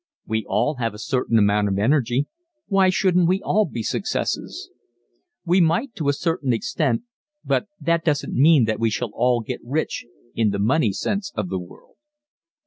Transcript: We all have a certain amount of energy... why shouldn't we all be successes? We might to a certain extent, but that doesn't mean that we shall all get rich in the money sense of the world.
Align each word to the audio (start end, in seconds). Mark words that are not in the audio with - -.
We 0.25 0.45
all 0.49 0.77
have 0.77 0.95
a 0.95 1.05
certain 1.13 1.37
amount 1.37 1.67
of 1.67 1.77
energy... 1.77 2.25
why 2.65 2.89
shouldn't 2.89 3.27
we 3.27 3.39
all 3.43 3.67
be 3.67 3.83
successes? 3.83 4.71
We 5.45 5.61
might 5.61 5.93
to 5.93 6.09
a 6.09 6.13
certain 6.13 6.53
extent, 6.53 7.03
but 7.45 7.67
that 7.79 8.03
doesn't 8.03 8.33
mean 8.33 8.65
that 8.65 8.79
we 8.79 8.89
shall 8.89 9.11
all 9.13 9.41
get 9.41 9.61
rich 9.63 10.07
in 10.33 10.49
the 10.49 10.57
money 10.57 10.91
sense 10.91 11.31
of 11.35 11.49
the 11.49 11.59
world. 11.59 11.97